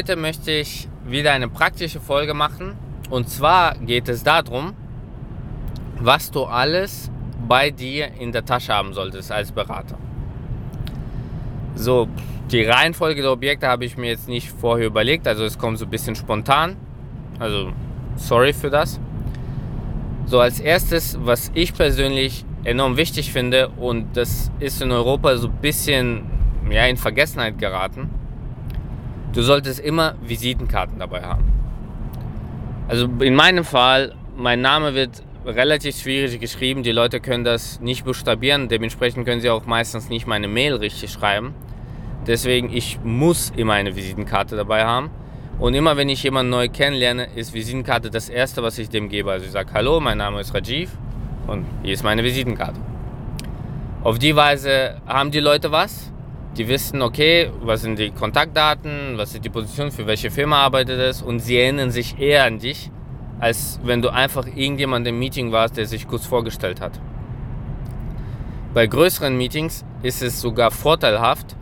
[0.00, 2.74] Heute möchte ich wieder eine praktische Folge machen.
[3.10, 4.72] Und zwar geht es darum,
[5.98, 7.10] was du alles
[7.46, 9.98] bei dir in der Tasche haben solltest als Berater.
[11.74, 12.08] So,
[12.50, 15.84] die Reihenfolge der Objekte habe ich mir jetzt nicht vorher überlegt, also es kommt so
[15.84, 16.76] ein bisschen spontan.
[17.38, 17.70] Also,
[18.16, 18.98] sorry für das.
[20.24, 25.48] So, als erstes, was ich persönlich enorm wichtig finde, und das ist in Europa so
[25.48, 26.22] ein bisschen
[26.70, 28.08] ja, in Vergessenheit geraten,
[29.32, 31.44] du solltest immer Visitenkarten dabei haben.
[32.88, 38.04] Also in meinem Fall, mein Name wird relativ schwierig geschrieben, die Leute können das nicht
[38.04, 41.54] buchstabieren, dementsprechend können sie auch meistens nicht meine Mail richtig schreiben.
[42.26, 45.10] Deswegen, ich muss immer eine Visitenkarte dabei haben.
[45.58, 49.30] Und immer wenn ich jemanden neu kennenlerne, ist Visitenkarte das Erste, was ich dem gebe.
[49.30, 50.90] Also ich sage, hallo, mein Name ist Rajiv
[51.46, 52.80] und hier ist meine Visitenkarte.
[54.02, 56.10] Auf die Weise haben die Leute was.
[56.56, 60.98] Die wissen, okay, was sind die Kontaktdaten, was ist die Position, für welche Firma arbeitet
[60.98, 62.90] es und sie erinnern sich eher an dich,
[63.38, 67.00] als wenn du einfach irgendjemand im Meeting warst, der sich kurz vorgestellt hat.
[68.74, 71.56] Bei größeren Meetings ist es sogar vorteilhaft,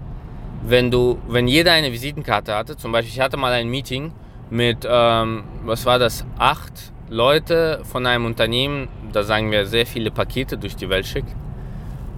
[0.62, 4.12] wenn du, wenn jeder eine Visitenkarte hatte, zum Beispiel ich hatte mal ein Meeting
[4.50, 10.10] mit, ähm, was war das, acht Leute von einem Unternehmen, da sagen wir sehr viele
[10.10, 11.34] Pakete durch die Welt schickt.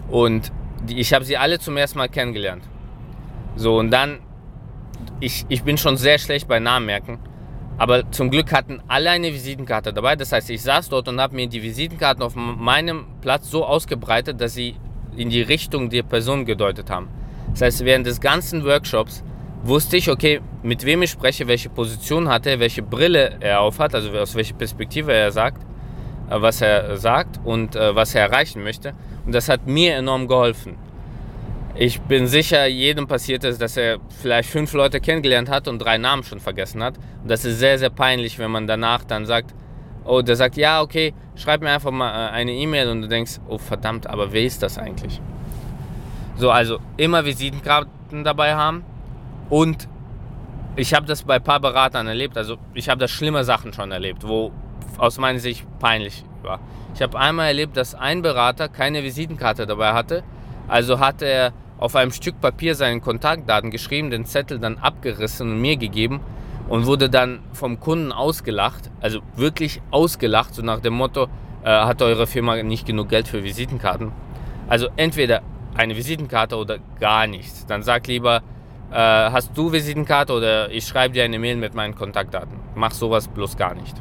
[0.09, 0.51] Und
[0.89, 2.65] die, ich habe sie alle zum ersten Mal kennengelernt.
[3.57, 4.21] So, und dann,
[5.21, 7.19] ich, ich bin schon sehr schlecht bei Namen merken.
[7.79, 10.15] Aber zum Glück hatten alle eine Visitenkarte dabei.
[10.15, 14.41] Das heißt, ich saß dort und habe mir die Visitenkarten auf meinem Platz so ausgebreitet,
[14.41, 14.77] dass sie
[15.17, 17.09] in die Richtung der Person gedeutet haben.
[17.53, 19.25] Das heißt, während des ganzen Workshops
[19.63, 23.95] wusste ich, okay, mit wem ich spreche, welche Position hat er, welche Brille er aufhat,
[23.95, 25.63] also aus welcher Perspektive er sagt,
[26.31, 28.95] äh, was er sagt und äh, was er erreichen möchte.
[29.27, 30.77] Und das hat mir enorm geholfen.
[31.75, 35.99] Ich bin sicher, jedem passiert es, dass er vielleicht fünf Leute kennengelernt hat und drei
[35.99, 36.99] Namen schon vergessen hat.
[37.23, 39.55] Und das ist sehr, sehr peinlich, wenn man danach dann sagt,
[40.05, 43.41] oh, der sagt, ja, okay, schreib mir einfach mal äh, eine E-Mail und du denkst,
[43.49, 45.21] oh verdammt, aber wer ist das eigentlich?
[46.37, 48.85] So, also immer Visitenkarten dabei haben.
[49.49, 49.89] Und
[50.77, 52.37] ich habe das bei ein paar Beratern erlebt.
[52.37, 54.53] Also ich habe das schlimme Sachen schon erlebt, wo
[54.99, 56.61] aus meiner Sicht peinlich war.
[56.95, 60.23] Ich habe einmal erlebt, dass ein Berater keine Visitenkarte dabei hatte.
[60.69, 65.61] Also hat er auf einem Stück Papier seine Kontaktdaten geschrieben, den Zettel dann abgerissen und
[65.61, 66.21] mir gegeben
[66.69, 68.91] und wurde dann vom Kunden ausgelacht.
[69.01, 71.29] Also wirklich ausgelacht, so nach dem Motto,
[71.65, 74.13] äh, hat eure Firma nicht genug Geld für Visitenkarten.
[74.69, 75.43] Also entweder
[75.75, 77.67] eine Visitenkarte oder gar nichts.
[77.67, 78.43] Dann sag lieber,
[78.91, 82.57] äh, hast du Visitenkarte oder ich schreibe dir eine Mail mit meinen Kontaktdaten.
[82.75, 83.97] Mach sowas bloß gar nicht.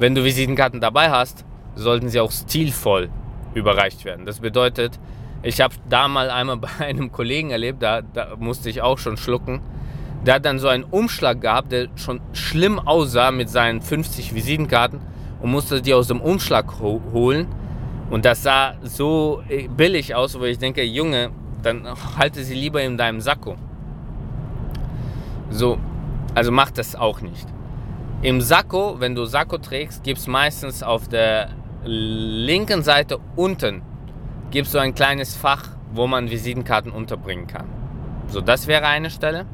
[0.00, 1.44] Wenn du Visitenkarten dabei hast,
[1.74, 3.10] sollten sie auch stilvoll
[3.52, 4.24] überreicht werden.
[4.24, 4.98] Das bedeutet,
[5.42, 9.18] ich habe da mal einmal bei einem Kollegen erlebt, da, da musste ich auch schon
[9.18, 9.60] schlucken.
[10.24, 15.00] Der hat dann so einen Umschlag gehabt, der schon schlimm aussah mit seinen 50 Visitenkarten
[15.42, 17.46] und musste die aus dem Umschlag ho holen
[18.08, 21.30] und das sah so äh, billig aus, wo ich denke, Junge,
[21.62, 23.56] dann halte sie lieber in deinem Sakko.
[25.50, 25.78] So,
[26.34, 27.46] also mach das auch nicht.
[28.22, 31.48] Im Sakko, wenn du Sakko trägst, gibt es meistens auf der
[31.84, 33.80] linken Seite unten
[34.50, 35.62] gibst du ein kleines Fach,
[35.94, 37.64] wo man Visitenkarten unterbringen kann.
[38.28, 39.46] So, das wäre eine Stelle.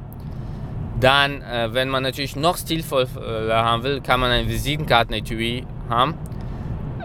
[0.99, 6.15] Dann, äh, wenn man natürlich noch stilvoller haben will, kann man ein Visitenkarten-Etui haben.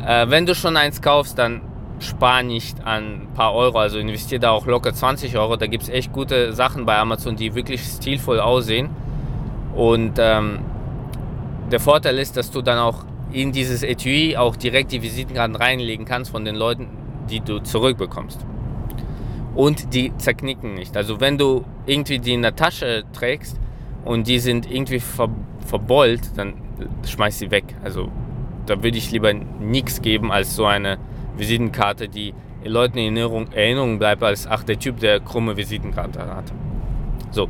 [0.03, 1.61] Äh, wenn du schon eins kaufst, dann
[1.99, 5.57] spar nicht an ein paar Euro, also investier da auch locker 20 Euro.
[5.57, 8.89] Da gibt es echt gute Sachen bei Amazon, die wirklich stilvoll aussehen.
[9.75, 10.59] Und ähm,
[11.71, 16.05] der Vorteil ist, dass du dann auch in dieses Etui auch direkt die Visitenkarten reinlegen
[16.05, 16.87] kannst von den Leuten,
[17.29, 18.45] die du zurückbekommst.
[19.55, 20.95] Und die zerknicken nicht.
[20.95, 23.59] Also wenn du irgendwie die in der Tasche trägst
[24.05, 25.29] und die sind irgendwie ver
[25.65, 26.55] verbeult, dann
[27.05, 27.63] schmeiß sie weg.
[27.83, 28.09] Also
[28.65, 30.97] da würde ich lieber nichts geben als so eine
[31.37, 32.33] Visitenkarte, die
[32.63, 36.51] Leuten in Erinnerung, Erinnerung bleibt, als ach, der Typ, der krumme Visitenkarte hat.
[37.31, 37.47] So,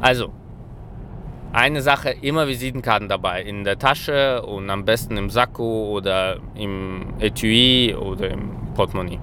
[0.00, 0.30] also,
[1.52, 7.14] eine Sache, immer Visitenkarten dabei, in der Tasche und am besten im Sakko oder im
[7.20, 9.20] Etui oder im Portemonnaie.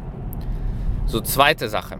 [1.06, 1.98] So, zweite Sache.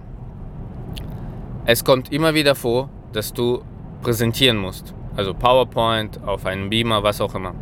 [1.66, 3.64] Es kommt immer wieder vor, dass du
[4.02, 4.94] präsentieren musst.
[5.16, 7.54] Also PowerPoint, auf einem Beamer, was auch immer.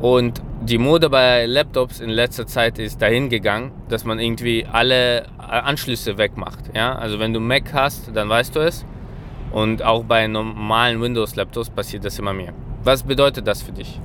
[0.00, 5.26] Und die Mode bei Laptops in letzter Zeit ist dahin gegangen, dass man irgendwie alle
[5.38, 6.74] Anschlüsse wegmacht.
[6.74, 6.94] Ja?
[6.94, 8.86] Also wenn du Mac hast, dann weißt du es.
[9.52, 12.52] Und auch bei normalen Windows-Laptops passiert das immer mehr.
[12.84, 14.00] Was bedeutet das für dich?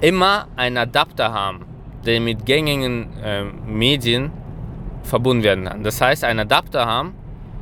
[0.00, 1.64] Immer einen Adapter haben,
[2.04, 4.30] der mit gängigen äh, Medien
[5.02, 5.82] verbunden werden kann.
[5.82, 7.14] Das heißt, einen Adapter haben,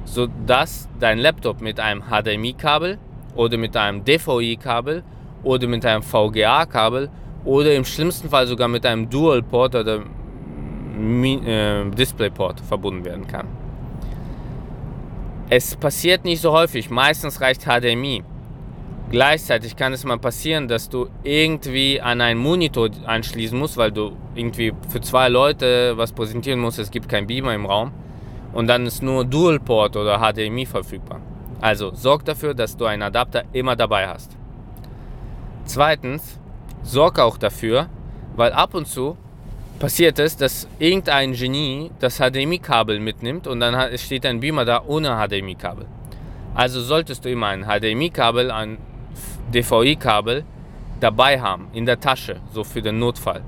[0.04, 2.98] sodass dein Laptop mit einem HDMI-Kabel
[3.34, 5.02] oder mit einem DVI-Kabel
[5.42, 7.10] oder mit einem VGA-Kabel
[7.44, 10.00] oder im schlimmsten Fall sogar mit einem Dual-Port oder
[10.98, 13.46] äh, DisplayPort verbunden werden kann.
[15.50, 18.22] Es passiert nicht so häufig, meistens reicht HDMI.
[19.10, 24.12] Gleichzeitig kann es mal passieren, dass du irgendwie an einen Monitor anschließen musst, weil du
[24.34, 26.78] irgendwie für zwei Leute was präsentieren musst.
[26.78, 27.92] Es gibt kein Beamer im Raum
[28.52, 31.22] und dann ist nur Dual-Port oder HDMI verfügbar.
[31.62, 34.36] Also sorg dafür, dass du einen Adapter immer dabei hast.
[35.64, 36.38] Zweitens,
[36.82, 37.88] sorg auch dafür,
[38.36, 39.16] weil ab und zu
[39.78, 45.16] passiert es, dass irgendein Genie das HDMI-Kabel mitnimmt und dann steht ein Beamer da ohne
[45.16, 45.86] HDMI-Kabel.
[46.54, 48.78] Also solltest du immer ein HDMI-Kabel, ein
[49.54, 50.44] DVI-Kabel
[51.00, 53.42] dabei haben, in der Tasche, so für den Notfall.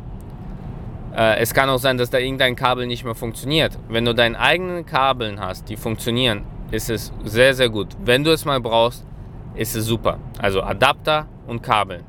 [1.17, 3.77] Äh, es kann auch sein, dass da irgendein Kabel nicht mehr funktioniert.
[3.89, 7.89] Wenn du deine eigenen Kabeln hast, die funktionieren, ist es sehr, sehr gut.
[8.05, 9.05] Wenn du es mal brauchst,
[9.57, 10.19] ist es super.
[10.39, 12.05] Also Adapter und Kabel.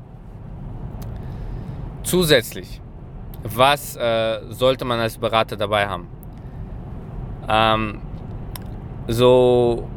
[2.04, 2.80] Zusätzlich,
[3.42, 6.08] was äh, sollte man als Berater dabei haben?
[7.48, 8.00] Ähm,
[9.08, 9.88] so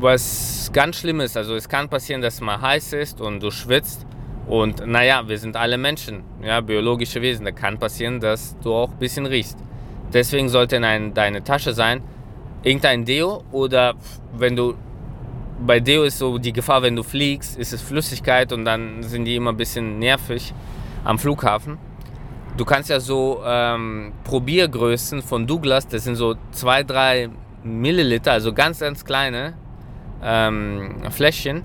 [0.00, 3.50] was ganz schlimm ist, also es kann passieren, dass es mal heiß ist und du
[3.50, 4.06] schwitzt
[4.46, 8.90] und naja, wir sind alle Menschen, ja, biologische Wesen, da kann passieren, dass du auch
[8.90, 9.58] ein bisschen riechst.
[10.12, 12.02] Deswegen sollte in ein, deine Tasche sein
[12.62, 13.94] irgendein Deo oder
[14.36, 14.74] wenn du
[15.64, 19.24] bei Deo ist so die Gefahr, wenn du fliegst, ist es Flüssigkeit und dann sind
[19.24, 20.54] die immer ein bisschen nervig
[21.04, 21.78] am Flughafen.
[22.58, 27.30] Du kannst ja so ähm, Probiergrößen von Douglas, das sind so 2-3
[27.62, 29.54] Milliliter, also ganz, ganz kleine
[30.20, 31.62] ähm, Fläschchen.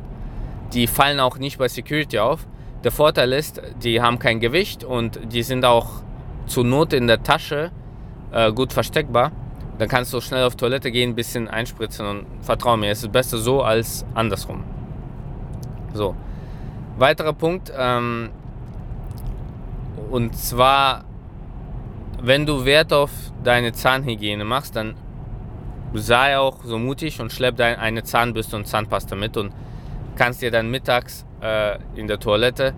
[0.72, 2.46] Die fallen auch nicht bei Security auf.
[2.84, 6.04] Der Vorteil ist, die haben kein Gewicht und die sind auch
[6.46, 7.72] zur Not in der Tasche
[8.32, 9.32] äh, gut versteckbar.
[9.80, 13.12] Dann kannst du schnell auf Toilette gehen, ein bisschen einspritzen und vertrau mir, es ist
[13.12, 14.64] besser so als andersrum.
[15.96, 16.16] So.
[17.00, 18.30] Weiterer Punkt, ähm,
[20.10, 21.06] und zwar,
[22.22, 23.12] wenn du Wert auf
[23.44, 24.96] deine Zahnhygiene machst, dann
[25.94, 29.54] sei auch so mutig und schlepp deine eine Zahnbürste und Zahnpasta mit und
[30.16, 32.74] kannst dir dann mittags äh, in der Toilette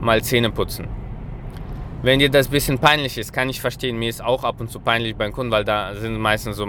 [0.00, 0.88] mal Zähne putzen.
[2.02, 3.98] Wenn dir das ein bisschen peinlich ist, kann ich verstehen.
[3.98, 6.66] Mir ist auch ab und zu peinlich beim Kunden, weil da sind meistens so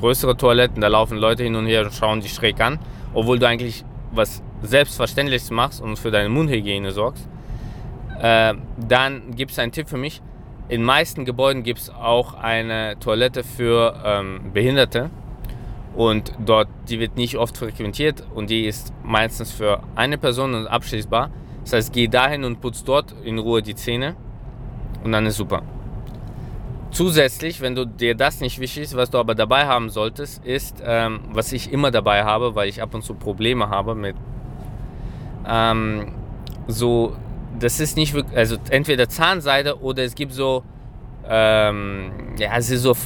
[0.00, 2.78] größere Toiletten, da laufen Leute hin und her und schauen dich schräg an,
[3.12, 7.28] obwohl du eigentlich was Selbstverständliches machst und für deine Mundhygiene sorgst.
[8.22, 10.22] Äh, dann gibt es einen Tipp für mich.
[10.68, 15.10] In meisten Gebäuden gibt es auch eine Toilette für ähm, Behinderte.
[15.94, 21.30] Und dort, die wird nicht oft frequentiert und die ist meistens für eine Person abschließbar.
[21.64, 24.16] Das heißt, geh dahin und putz dort in Ruhe die Zähne
[25.04, 25.62] und dann ist super.
[26.92, 30.82] Zusätzlich, wenn du dir das nicht wichtig ist, was du aber dabei haben solltest, ist,
[30.84, 34.16] ähm, was ich immer dabei habe, weil ich ab und zu Probleme habe mit
[35.46, 36.12] ähm,
[36.68, 37.16] so,
[37.58, 40.62] das ist nicht wirklich, also entweder Zahnseide oder es gibt so,
[41.28, 42.96] ähm, ja, es ist so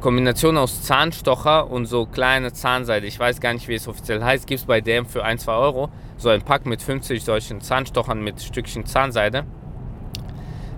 [0.00, 3.06] Kombination aus Zahnstocher und so kleine Zahnseide.
[3.06, 4.46] Ich weiß gar nicht, wie es offiziell heißt.
[4.46, 5.88] Gibt es bei DM für 1, 2 Euro.
[6.18, 9.44] So ein Pack mit 50 solchen Zahnstochern mit Stückchen Zahnseide.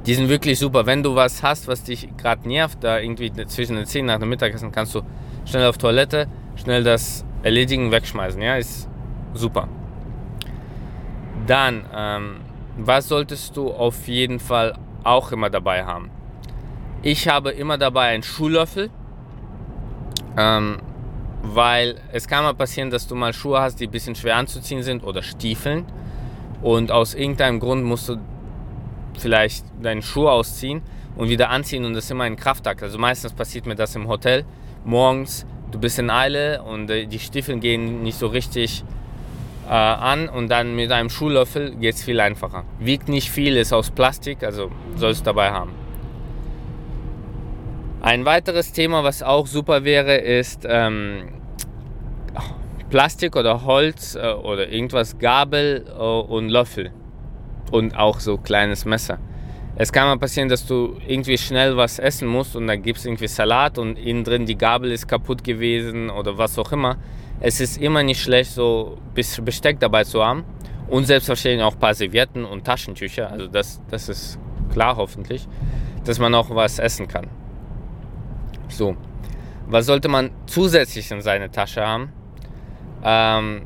[0.06, 0.86] Die sind wirklich super.
[0.86, 4.28] Wenn du was hast, was dich gerade nervt, da irgendwie zwischen den Zähnen nach dem
[4.28, 5.02] Mittagessen, kannst du
[5.44, 8.40] schnell auf Toilette, schnell das erledigen, wegschmeißen.
[8.40, 8.88] Ja, ist
[9.34, 9.66] super.
[11.48, 12.36] Dann, ähm,
[12.76, 16.10] was solltest du auf jeden Fall auch immer dabei haben?
[17.02, 18.90] Ich habe immer dabei einen Schuhlöffel,
[20.36, 20.78] ähm,
[21.42, 24.82] weil es kann mal passieren, dass du mal Schuhe hast, die ein bisschen schwer anzuziehen
[24.82, 25.86] sind oder Stiefeln
[26.62, 28.16] und aus irgendeinem Grund musst du
[29.18, 30.82] vielleicht deinen Schuh ausziehen
[31.16, 32.82] und wieder anziehen und das ist immer ein Kraftakt.
[32.82, 34.44] Also meistens passiert mir das im Hotel.
[34.84, 38.84] Morgens, du bist in Eile und äh, die Stiefel gehen nicht so richtig
[39.66, 42.64] äh, an und dann mit einem Schuhlöffel geht es viel einfacher.
[42.78, 45.72] Wiegt nicht viel, ist aus Plastik, also sollst du dabei haben.
[48.00, 51.28] Ein weiteres Thema, was auch super wäre, ist ähm,
[52.90, 56.92] Plastik oder Holz äh, oder irgendwas, Gabel äh, und Löffel
[57.72, 59.18] und auch so kleines Messer.
[59.78, 63.04] Es kann mal passieren, dass du irgendwie schnell was essen musst und da gibt es
[63.04, 66.96] irgendwie Salat und innen drin die Gabel ist kaputt gewesen oder was auch immer.
[67.40, 70.44] Es ist immer nicht schlecht, so Besteck dabei zu haben
[70.88, 73.30] und selbstverständlich auch ein paar Servietten und Taschentücher.
[73.30, 74.38] Also das, das ist
[74.72, 75.46] klar hoffentlich,
[76.04, 77.26] dass man auch was essen kann.
[78.68, 78.96] So,
[79.66, 82.12] was sollte man zusätzlich in seiner Tasche haben?
[83.04, 83.62] Ähm,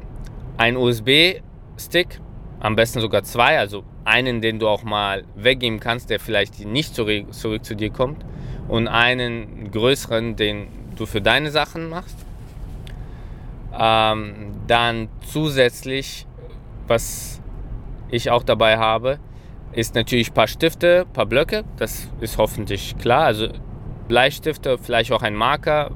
[0.56, 2.20] ein USB-Stick,
[2.58, 6.94] am besten sogar zwei, also einen, den du auch mal weggeben kannst, der vielleicht nicht
[6.94, 8.24] zurück zu dir kommt
[8.68, 12.16] und einen größeren, den du für deine Sachen machst.
[13.78, 16.26] Ähm, dann zusätzlich,
[16.86, 17.40] was
[18.10, 19.18] ich auch dabei habe,
[19.72, 21.64] ist natürlich ein paar Stifte, ein paar Blöcke.
[21.76, 23.26] Das ist hoffentlich klar.
[23.26, 23.48] Also
[24.08, 25.92] Bleistifte, vielleicht auch ein Marker.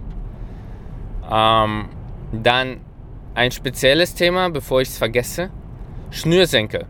[1.30, 1.88] Ähm,
[2.32, 2.80] dann
[3.34, 5.50] ein spezielles Thema, bevor ich es vergesse.
[6.10, 6.86] Schnürsenkel.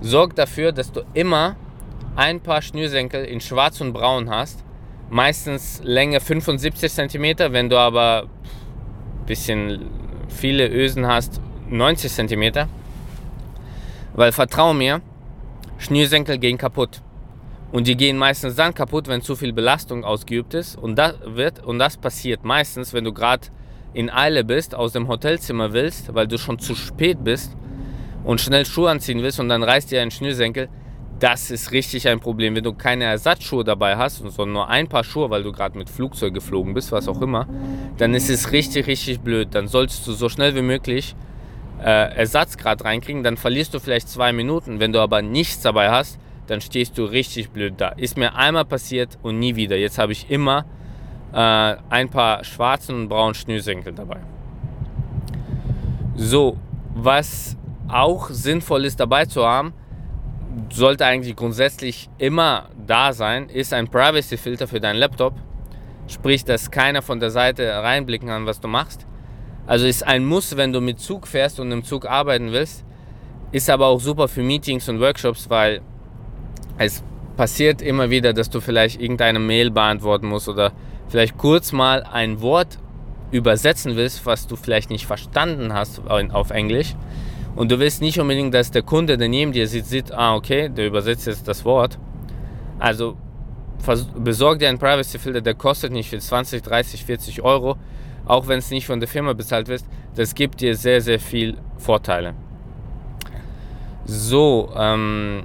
[0.00, 1.56] Sorg dafür, dass du immer
[2.14, 4.64] ein paar Schnürsenkel in schwarz und braun hast.
[5.10, 9.90] Meistens Länge 75 cm, wenn du aber ein bisschen
[10.32, 12.68] viele Ösen hast, 90 cm.
[14.14, 15.00] Weil vertrau mir,
[15.78, 17.02] Schnürsenkel gehen kaputt.
[17.72, 20.76] Und die gehen meistens dann kaputt, wenn zu viel Belastung ausgeübt ist.
[20.76, 23.48] Und das, wird, und das passiert meistens, wenn du gerade
[23.94, 27.56] in Eile bist, aus dem Hotelzimmer willst, weil du schon zu spät bist
[28.24, 30.68] und schnell Schuhe anziehen willst und dann reißt dir ein Schnürsenkel.
[31.22, 32.56] Das ist richtig ein Problem.
[32.56, 35.88] Wenn du keine Ersatzschuhe dabei hast, sondern nur ein paar Schuhe, weil du gerade mit
[35.88, 37.46] Flugzeug geflogen bist, was auch immer,
[37.96, 39.50] dann ist es richtig, richtig blöd.
[39.52, 41.14] Dann solltest du so schnell wie möglich
[41.80, 44.80] äh, Ersatzgrad reinkriegen, dann verlierst du vielleicht zwei Minuten.
[44.80, 47.90] Wenn du aber nichts dabei hast, dann stehst du richtig blöd da.
[47.90, 49.76] Ist mir einmal passiert und nie wieder.
[49.76, 50.64] Jetzt habe ich immer
[51.32, 54.18] äh, ein paar schwarzen und braunen Schnürsenkel dabei.
[56.16, 56.56] So,
[56.96, 59.72] was auch sinnvoll ist dabei zu haben,
[60.70, 65.34] sollte eigentlich grundsätzlich immer da sein, ist ein Privacy-Filter für deinen Laptop.
[66.08, 69.06] Sprich, dass keiner von der Seite reinblicken kann, was du machst.
[69.66, 72.84] Also ist ein Muss, wenn du mit Zug fährst und im Zug arbeiten willst.
[73.52, 75.80] Ist aber auch super für Meetings und Workshops, weil
[76.78, 77.04] es
[77.36, 80.72] passiert immer wieder, dass du vielleicht irgendeine Mail beantworten musst oder
[81.08, 82.78] vielleicht kurz mal ein Wort
[83.30, 86.94] übersetzen willst, was du vielleicht nicht verstanden hast auf Englisch.
[87.54, 90.68] Und du willst nicht unbedingt, dass der Kunde, der neben dir sieht, sieht, ah, okay,
[90.68, 91.98] der übersetzt jetzt das Wort.
[92.78, 93.16] Also
[94.16, 97.76] besorg dir einen Privacy Filter, der kostet nicht viel, 20, 30, 40 Euro
[98.26, 99.82] auch wenn es nicht von der Firma bezahlt wird,
[100.14, 102.34] das gibt dir sehr, sehr viel Vorteile.
[104.04, 105.44] So, ähm,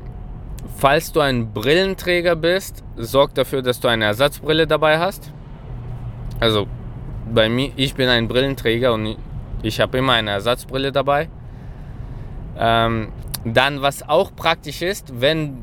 [0.78, 5.32] falls du ein Brillenträger bist, sorg dafür, dass du eine Ersatzbrille dabei hast.
[6.40, 6.68] Also
[7.34, 9.18] bei mir, ich bin ein Brillenträger und
[9.64, 11.30] ich habe immer eine Ersatzbrille dabei.
[12.58, 13.10] Ähm,
[13.46, 15.58] dann, was auch praktisch ist, wenn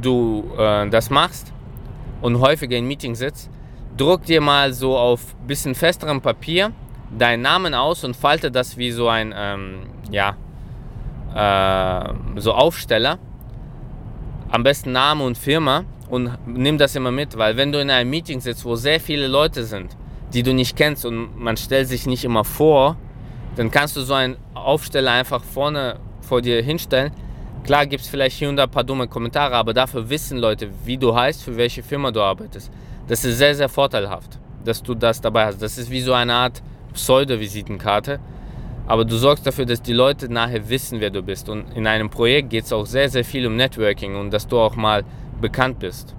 [0.00, 1.52] du äh, das machst
[2.20, 3.50] und häufiger in Meetings sitzt,
[3.96, 6.72] druck dir mal so auf bisschen festerem Papier
[7.16, 9.78] deinen Namen aus und falte das wie so ein, ähm,
[10.10, 10.36] ja,
[11.34, 13.18] äh, so Aufsteller.
[14.48, 18.10] Am besten Name und Firma und nimm das immer mit, weil wenn du in einem
[18.10, 19.96] Meeting sitzt, wo sehr viele Leute sind,
[20.32, 22.96] die du nicht kennst und man stellt sich nicht immer vor,
[23.56, 25.96] dann kannst du so einen Aufsteller einfach vorne
[26.26, 27.12] vor dir hinstellen.
[27.64, 30.68] Klar gibt es vielleicht hier und da ein paar dumme Kommentare, aber dafür wissen Leute,
[30.84, 32.70] wie du heißt, für welche Firma du arbeitest.
[33.08, 35.60] Das ist sehr, sehr vorteilhaft, dass du das dabei hast.
[35.60, 38.20] Das ist wie so eine Art Pseudo-Visitenkarte.
[38.88, 41.48] Aber du sorgst dafür, dass die Leute nachher wissen, wer du bist.
[41.48, 44.58] Und in einem Projekt geht es auch sehr, sehr viel um Networking und dass du
[44.58, 45.04] auch mal
[45.40, 46.14] bekannt bist.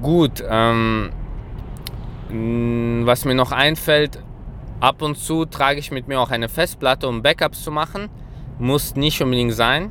[0.00, 1.10] Gut, ähm,
[3.04, 4.18] was mir noch einfällt,
[4.84, 8.10] ab und zu trage ich mit mir auch eine Festplatte, um Backups zu machen.
[8.58, 9.90] Muss nicht unbedingt sein.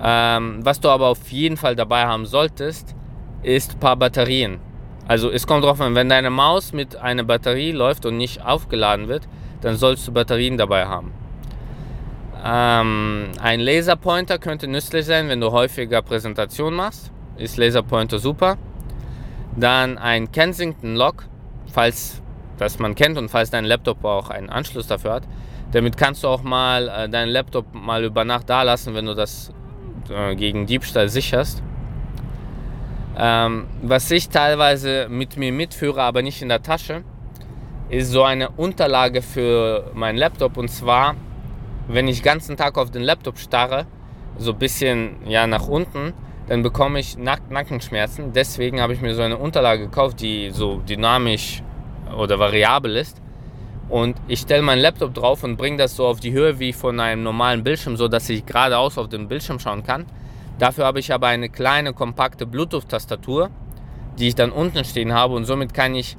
[0.00, 2.94] Ähm, was du aber auf jeden Fall dabei haben solltest,
[3.42, 4.60] ist ein paar Batterien.
[5.08, 9.08] Also es kommt drauf an, wenn deine Maus mit einer Batterie läuft und nicht aufgeladen
[9.08, 9.26] wird,
[9.60, 11.12] dann sollst du Batterien dabei haben.
[12.44, 17.10] Ähm, ein Laserpointer könnte nützlich sein, wenn du häufiger Präsentationen machst.
[17.36, 18.56] Ist Laserpointer super.
[19.56, 21.24] Dann ein Kensington Lock,
[21.72, 22.22] falls
[22.58, 25.22] das man kennt und falls dein Laptop auch einen Anschluss dafür hat.
[25.72, 29.14] Damit kannst du auch mal äh, deinen Laptop mal über Nacht da lassen, wenn du
[29.14, 29.52] das
[30.10, 31.62] äh, gegen Diebstahl sicherst.
[33.16, 37.02] Ähm, was ich teilweise mit mir mitführe, aber nicht in der Tasche,
[37.90, 40.56] ist so eine Unterlage für meinen Laptop.
[40.56, 41.16] Und zwar,
[41.88, 43.86] wenn ich ganzen Tag auf den Laptop starre,
[44.38, 46.12] so ein bisschen ja, nach unten,
[46.46, 48.32] dann bekomme ich Nack Nackenschmerzen.
[48.32, 51.62] Deswegen habe ich mir so eine Unterlage gekauft, die so dynamisch
[52.16, 53.20] oder variabel ist.
[53.88, 57.00] Und ich stelle meinen Laptop drauf und bringe das so auf die Höhe wie von
[57.00, 60.04] einem normalen Bildschirm, so dass ich geradeaus auf den Bildschirm schauen kann.
[60.58, 63.50] Dafür habe ich aber eine kleine, kompakte Bluetooth-Tastatur,
[64.18, 66.16] die ich dann unten stehen habe und somit kann ich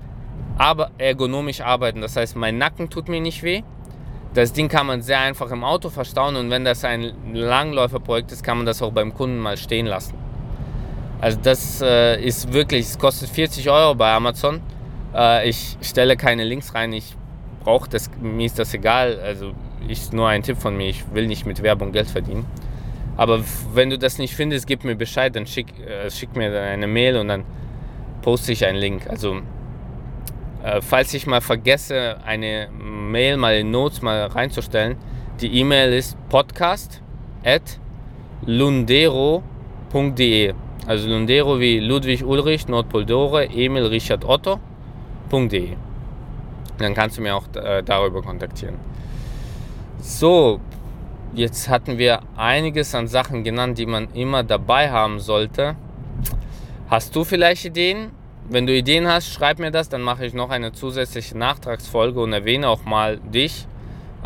[0.58, 2.02] aber ergonomisch arbeiten.
[2.02, 3.64] Das heißt, mein Nacken tut mir nicht weh.
[4.34, 8.44] Das Ding kann man sehr einfach im Auto verstauen und wenn das ein Langläuferprojekt ist,
[8.44, 10.16] kann man das auch beim Kunden mal stehen lassen.
[11.22, 14.62] Also das äh, ist wirklich, es kostet 40 Euro bei Amazon.
[15.14, 17.16] Äh, ich stelle keine Links rein, ich
[17.64, 19.20] brauche das, mir ist das egal.
[19.20, 19.54] Also
[19.88, 22.46] ist nur ein Tipp von mir, ich will nicht mit Werbung Geld verdienen.
[23.18, 26.88] Aber wenn du das nicht findest, gib mir Bescheid, dann schick, äh, schick mir eine
[26.88, 27.44] Mail und dann
[28.22, 29.08] poste ich einen Link.
[29.10, 29.42] Also
[30.62, 34.98] Äh, falls ich mal vergesse, eine Mail mal in Notes mal reinzustellen,
[35.40, 37.02] die E-Mail ist podcast
[37.46, 37.80] at
[38.46, 39.44] lundero.de.
[40.86, 44.26] Also Lundero wie Ludwig Ulrich, Nordpol Dore, Emil Richard
[45.30, 45.76] Otto.de.
[46.78, 48.76] Dann kannst du mir auch äh, darüber kontaktieren.
[50.00, 50.60] So,
[51.34, 55.76] jetzt hatten wir einiges an Sachen genannt, die man immer dabei haben sollte.
[56.90, 58.12] Hast du vielleicht Ideen?
[58.50, 62.34] Wenn du Ideen hast, schreib mir das, dann mache ich noch eine zusätzliche Nachtragsfolge und
[62.34, 63.68] erwähne auch mal dich,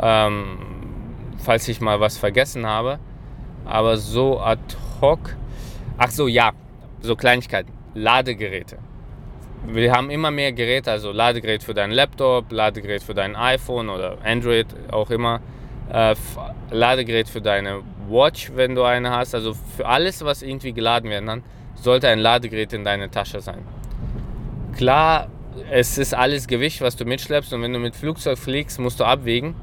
[0.01, 0.59] ähm,
[1.39, 2.99] falls ich mal was vergessen habe.
[3.65, 4.61] Aber so ad
[5.01, 5.35] hoc.
[5.97, 6.51] Ach so, ja,
[7.01, 7.73] so Kleinigkeiten.
[7.95, 8.77] Ladegeräte.
[9.65, 14.17] Wir haben immer mehr Geräte, also Ladegerät für deinen Laptop, Ladegerät für dein iPhone oder
[14.23, 15.39] Android, auch immer.
[15.91, 16.15] Äh,
[16.69, 19.33] Ladegerät für deine Watch, wenn du eine hast.
[19.33, 21.43] Also für alles, was irgendwie geladen werden kann,
[21.75, 23.63] sollte ein Ladegerät in deiner Tasche sein.
[24.75, 25.29] Klar,
[25.71, 29.05] es ist alles Gewicht, was du mitschleppst und wenn du mit Flugzeug fliegst, musst du
[29.05, 29.55] abwägen.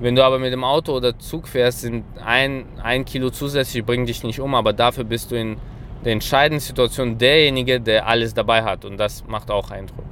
[0.00, 4.06] Wenn du aber mit dem Auto oder Zug fährst, sind ein, ein Kilo zusätzlich, bringen
[4.06, 5.56] dich nicht um, aber dafür bist du in
[6.04, 10.04] der entscheidenden Situation derjenige, der alles dabei hat und das macht auch Eindruck.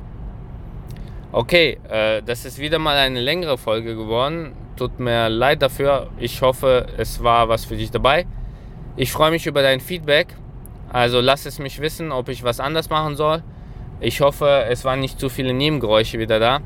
[1.32, 4.52] Okay, äh, das ist wieder mal eine längere Folge geworden.
[4.76, 6.10] Tut mir leid dafür.
[6.18, 8.26] Ich hoffe, es war was für dich dabei.
[8.96, 10.28] Ich freue mich über dein Feedback.
[10.92, 13.42] Also lass es mich wissen, ob ich was anders machen soll.
[13.98, 16.60] Ich hoffe, es waren nicht zu viele Nebengeräusche wieder da.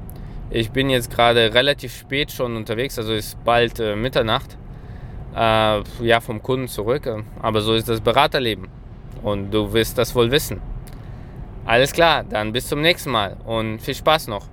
[0.50, 4.58] Ich bin jetzt gerade relativ spät schon unterwegs, also ist bald äh, Mitternacht.
[5.34, 7.08] Äh, ja, vom Kunden zurück.
[7.40, 8.68] Aber so ist das Beraterleben.
[9.22, 10.60] Und du wirst das wohl wissen.
[11.64, 14.46] Alles klar, dann bis zum nächsten Mal und viel Spaß noch.